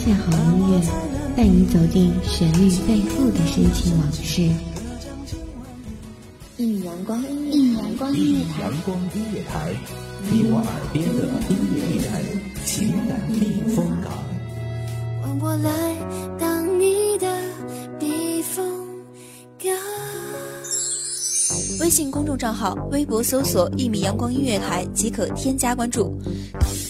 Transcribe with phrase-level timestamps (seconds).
[0.00, 0.80] 下好音乐，
[1.36, 4.50] 带你走进旋律背后的深情往事。
[6.56, 9.74] 一米阳光，一米阳光音乐台，阳光音乐台，
[10.30, 12.10] 你我耳边的音乐驿站，
[12.64, 14.10] 情感避风港。
[15.20, 15.70] 换我来
[16.38, 17.26] 当你的
[17.98, 18.64] 避风
[19.58, 19.70] 港。
[21.80, 26.18] 微信公众账号、微博搜索“一米阳光音乐台”即可添加关注。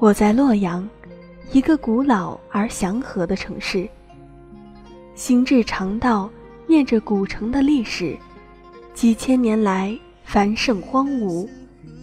[0.00, 0.88] 我在洛阳，
[1.50, 3.88] 一个古老而祥和的城市。
[5.16, 6.30] 行至长道，
[6.68, 8.16] 念着古城的历史，
[8.94, 11.48] 几千年来繁盛荒芜，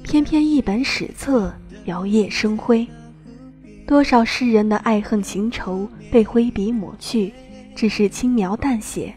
[0.03, 1.53] 偏偏一本史册
[1.85, 2.85] 摇曳生辉。
[3.87, 7.31] 多少世人的爱恨情仇被挥笔抹去，
[7.77, 9.13] 只是轻描淡写；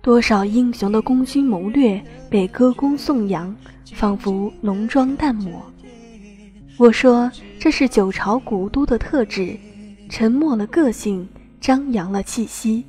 [0.00, 3.54] 多少英雄的功勋谋略被歌功颂扬，
[3.92, 5.62] 仿佛浓妆淡抹。
[6.76, 7.30] 我说，
[7.60, 9.56] 这是九朝古都的特质，
[10.08, 11.28] 沉默了个性，
[11.60, 12.84] 张扬了气息。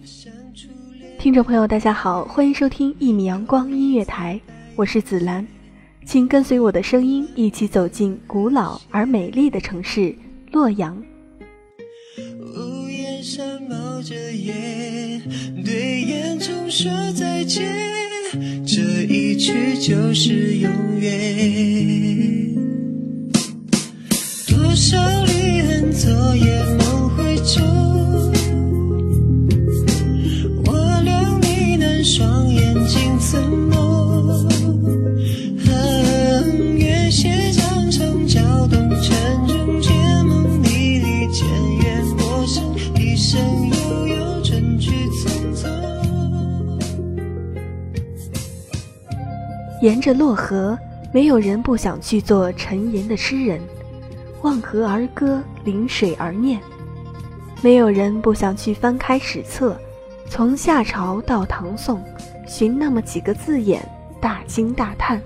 [1.19, 4.41] 听众朋友，大家好，欢迎收听一米阳光音乐台，
[4.75, 5.45] 我是紫兰，
[6.03, 10.15] 请跟随我的声音，一起走进古老而美丽的城市
[10.51, 10.97] 洛阳。
[12.17, 15.21] 屋檐上冒着烟，
[15.63, 17.63] 对烟囱说再见，
[18.65, 21.74] 这一去就是永远。
[49.85, 50.75] 沿着洛河，
[51.13, 53.61] 没有人不想去做沉吟的诗人。
[54.41, 56.59] 望河而歌，临水而念。
[57.61, 59.79] 没有人不想去翻开史册，
[60.27, 62.03] 从夏朝到唐宋，
[62.47, 63.87] 寻那么几个字眼，
[64.19, 65.21] 大惊大叹。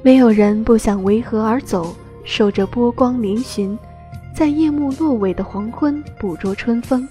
[0.00, 1.92] 没有人不想围河而走，
[2.22, 3.76] 守着波光粼粼，
[4.32, 7.08] 在夜幕落尾的黄昏捕捉春风。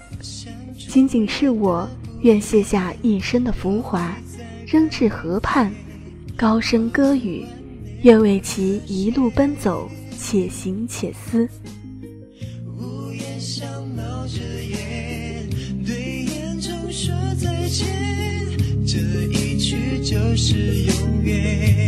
[0.88, 1.86] 仅仅是我，
[2.20, 4.16] 愿卸下一身的浮华，
[4.66, 5.70] 扔至河畔，
[6.36, 7.44] 高声歌语，
[8.02, 9.88] 愿为其一路奔走。
[10.18, 11.46] 且行且思。
[12.78, 15.46] 屋檐上冒着烟，
[15.84, 17.86] 对烟囱说再见，
[18.86, 18.98] 这
[19.30, 21.83] 一去就是永远。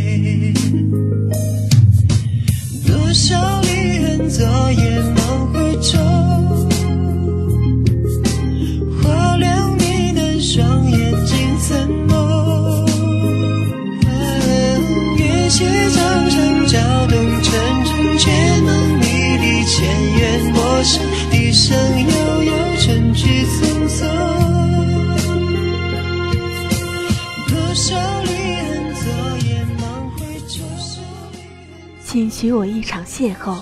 [32.39, 33.57] 许我一场邂逅，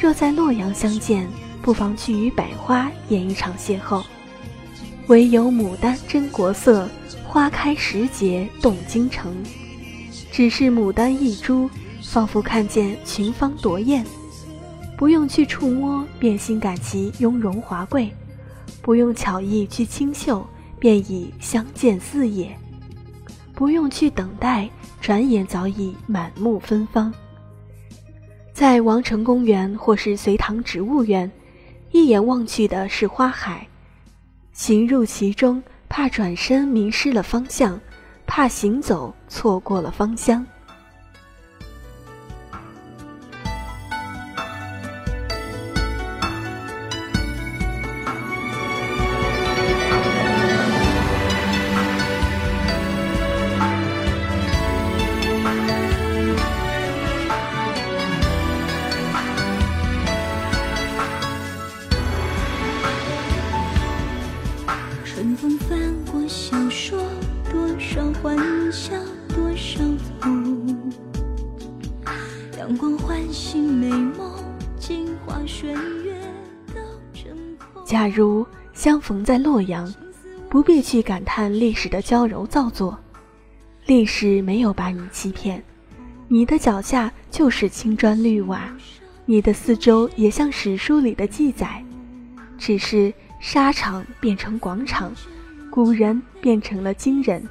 [0.00, 1.24] 若在洛阳相见，
[1.62, 4.02] 不妨去与百花演一场邂逅。
[5.06, 6.88] 唯有牡丹真国色，
[7.24, 9.32] 花开时节动京城。
[10.32, 11.70] 只是牡丹一株，
[12.02, 14.04] 仿佛看见群芳夺艳。
[14.96, 18.08] 不用去触摸，便心感其雍容华贵；
[18.82, 20.44] 不用巧意去清秀，
[20.80, 22.48] 便已相见似也；
[23.54, 24.68] 不用去等待，
[25.00, 27.14] 转眼早已满目芬芳。
[28.58, 31.30] 在王城公园或是隋唐植物园，
[31.92, 33.68] 一眼望去的是花海，
[34.52, 37.80] 行入其中，怕转身迷失了方向。
[38.26, 40.44] 怕行走错过了芳香。
[78.08, 79.92] 如相逢在洛阳，
[80.48, 82.98] 不必去感叹历史的娇柔造作，
[83.86, 85.62] 历史没有把你欺骗，
[86.26, 88.68] 你的脚下就是青砖绿瓦，
[89.26, 91.84] 你的四周也像史书里的记载，
[92.56, 95.12] 只是沙场变成广场，
[95.70, 97.46] 古人变成了今人，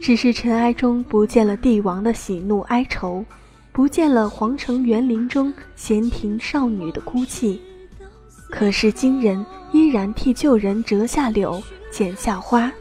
[0.00, 3.24] 只是尘埃中不见了帝王的喜怒哀愁。
[3.70, 7.60] 不见了皇城园林中闲庭少女的哭泣，
[8.50, 12.72] 可是今人依然替旧人折下柳，剪下花，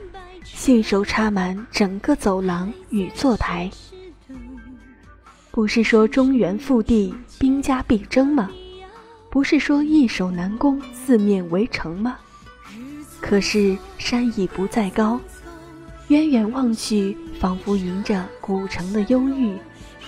[0.43, 3.69] 信手插满整个走廊与坐台。
[5.51, 8.49] 不是说中原腹地兵家必争吗？
[9.29, 12.17] 不是说易守难攻四面围城吗？
[13.19, 15.19] 可是山已不再高，
[16.07, 19.57] 远远望去，仿佛迎着古城的忧郁。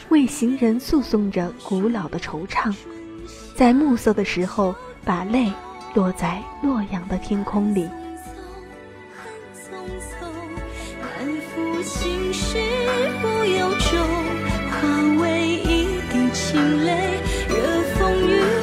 [0.09, 2.73] 为行人诉讼着古老的惆怅，
[3.56, 4.73] 在暮色的时候，
[5.05, 5.51] 把泪
[5.93, 7.89] 落在洛阳的天空里，
[9.15, 10.27] 恨匆匆，
[11.01, 12.57] 叹负心事
[13.21, 13.99] 不由衷，
[14.69, 17.55] 化为一滴清泪，惹
[17.97, 18.58] 风雨。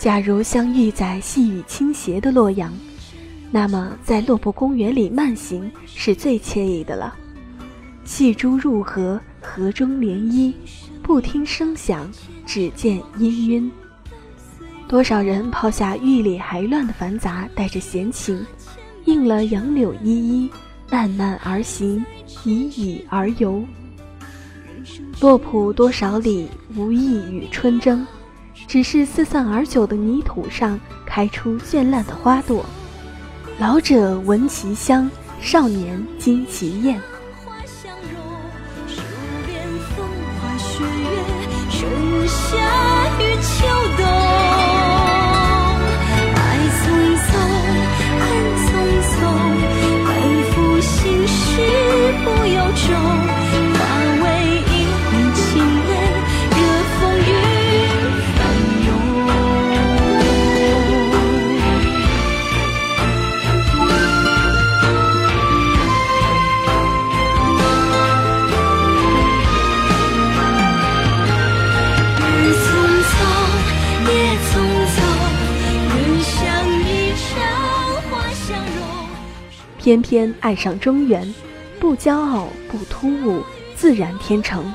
[0.00, 2.72] 假如相遇在细雨倾斜的洛阳，
[3.50, 7.14] 那么在洛浦公园里慢行是最惬意的了。
[8.06, 10.54] 细珠入河，河中涟漪，
[11.02, 12.10] 不听声响，
[12.46, 13.70] 只见氤氲。
[14.88, 18.42] 多少人抛下玉里还乱的繁杂，带着闲情，
[19.04, 20.50] 应了杨柳依依，
[20.90, 22.02] 慢慢而行，
[22.42, 23.62] 以倚而游。
[25.20, 28.06] 洛浦多少里，无意与春争。
[28.70, 32.64] 只是四散而久的泥土上开出绚烂的花朵，
[33.58, 37.00] 老者闻其香，少年惊其艳。
[79.90, 81.34] 偏偏爱上中原，
[81.80, 83.42] 不骄傲，不突兀，
[83.74, 84.72] 自然天成。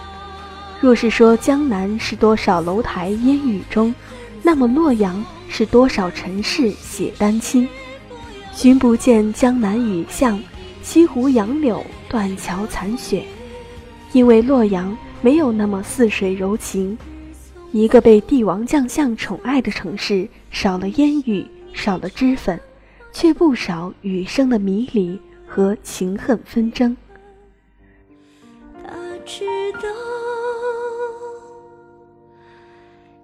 [0.82, 3.96] 若是说江南是多少楼台烟雨中，
[4.44, 7.66] 那么洛阳是多少尘世写丹青。
[8.52, 10.38] 寻不见江南雨巷，
[10.82, 13.24] 西湖杨柳，断桥残雪。
[14.12, 16.98] 因为洛阳没有那么似水柔情，
[17.72, 22.60] 一个被帝王将相宠爱的城市，少了烟雨，少了脂粉。
[23.16, 25.18] 却不少雨声的迷离
[25.48, 26.96] 和情恨纷争。
[28.84, 28.92] 他
[29.26, 29.46] 知
[29.82, 29.88] 道，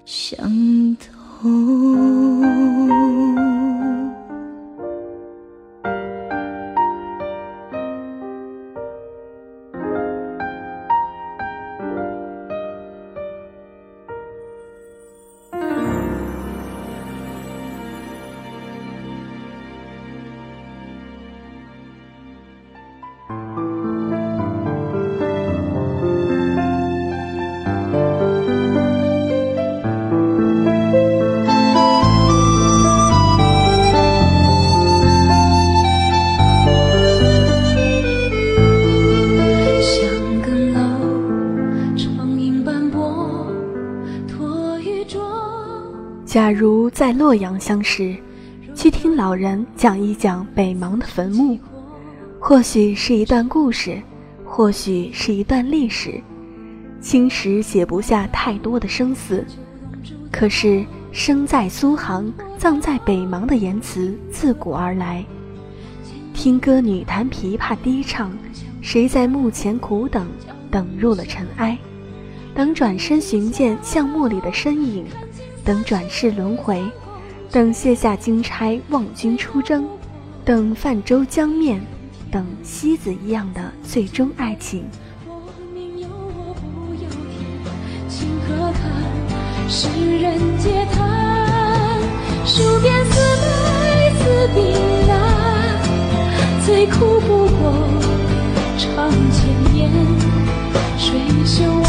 [0.05, 3.40] 相同。
[46.31, 48.15] 假如在洛阳相识，
[48.73, 51.59] 去听老人讲一讲北邙的坟墓，
[52.39, 54.01] 或许是一段故事，
[54.45, 56.21] 或许是一段历史。
[57.01, 59.45] 青史写不下太多的生死，
[60.31, 65.25] 可是生在苏杭，葬在北邙的言辞自古而来。
[66.33, 68.31] 听歌女弹琵琶低唱，
[68.79, 70.25] 谁在墓前苦等，
[70.71, 71.77] 等入了尘埃？
[72.55, 75.05] 等转身寻见巷陌里的身影，
[75.63, 76.83] 等转世轮回，
[77.51, 79.87] 等卸下金钗望君出征，
[80.43, 81.79] 等泛舟江面，
[82.31, 84.85] 等西子一样的最终爱情。
[88.09, 88.81] 情何堪？
[89.69, 89.87] 世
[90.19, 91.99] 人皆叹，
[92.45, 94.59] 数遍思来思鬓
[95.07, 95.13] 难，
[96.65, 97.71] 最苦不过
[98.77, 99.89] 长千年。
[100.97, 101.83] 水袖弯，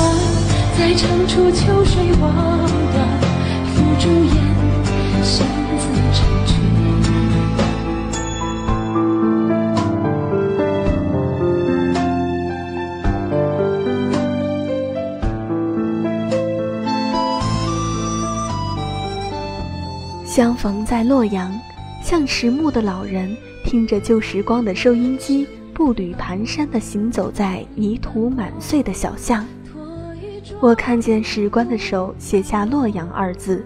[0.78, 2.32] 再唱出秋水望
[2.92, 3.11] 断，
[4.02, 4.10] 相。
[20.56, 21.52] 逢在洛阳，
[22.02, 29.46] 像迟暮的老人，听着旧时光的收音机，步履蹒跚地行走在泥土满碎的小巷。
[30.60, 33.64] 我看见史官的手写下“洛阳”二字，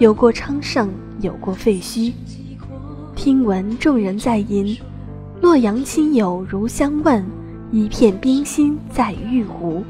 [0.00, 0.88] 有过昌盛，
[1.20, 2.14] 有过废墟。
[3.14, 4.74] 听闻众人在吟
[5.42, 7.22] ：“洛阳亲友如相问，
[7.70, 9.84] 一片冰心在玉壶。”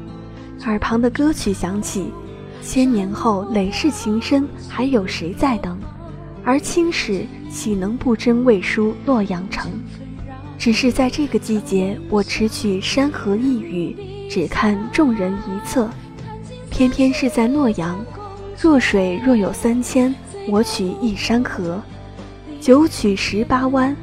[0.67, 2.11] 耳旁的歌曲响起。
[2.61, 5.79] 千年后，累世情深，还有谁在等？
[6.43, 9.71] 而青史岂能不真未书洛阳城？
[10.57, 15.89] 只是在这个季节，我持取山河一隅，只看众人一侧，
[16.69, 17.97] 偏偏是在洛阳。
[18.61, 20.13] 弱水若有三千，
[20.47, 21.81] 我取一山河；
[22.61, 23.97] 九曲十八弯，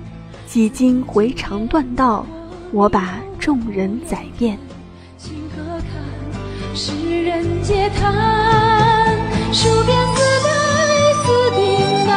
[0.48, 2.26] 几经回肠断道，
[2.72, 4.58] 我把众人宰遍。
[5.16, 5.86] 情何堪？
[6.74, 8.12] 世人皆叹，
[12.08, 12.16] 难，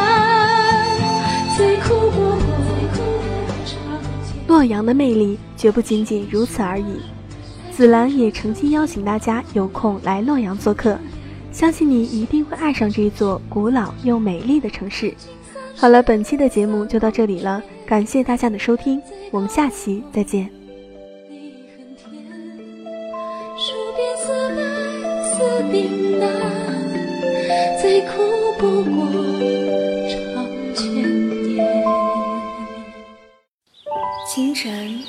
[1.55, 2.41] 最苦不过。
[4.47, 7.01] 洛阳的魅力绝不仅仅如此而已。
[7.71, 10.97] 紫兰也诚心邀请大家有空来洛阳做客，
[11.51, 15.13] 相信你一定会爱上这座古老又美丽的城市。
[15.75, 20.49] 好了，本期的节目就到这里了，感谢大家的收听，我们下期再见。
[27.81, 28.11] 最苦
[28.57, 29.05] 不过
[30.07, 31.03] 长千
[31.47, 31.83] 年。
[34.27, 34.99] 清晨，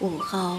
[0.00, 0.58] 午后，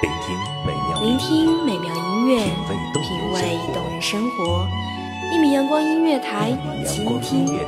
[0.00, 2.44] 聆听美妙聆听美妙音乐，
[3.02, 4.68] 品味动人生生活。
[5.32, 6.52] 一米阳光音乐台，
[6.86, 7.64] 倾听你内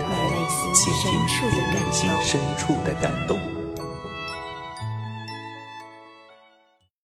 [1.91, 2.09] 心。
[2.23, 3.60] 深处的感动。